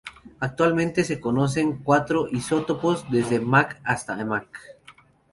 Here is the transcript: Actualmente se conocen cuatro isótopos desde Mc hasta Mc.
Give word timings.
Actualmente 0.39 1.03
se 1.03 1.19
conocen 1.19 1.77
cuatro 1.77 2.27
isótopos 2.27 3.05
desde 3.11 3.39
Mc 3.39 3.77
hasta 3.83 4.15
Mc. 4.15 4.47